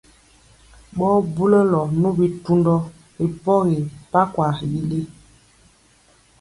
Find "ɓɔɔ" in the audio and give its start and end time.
0.97-1.15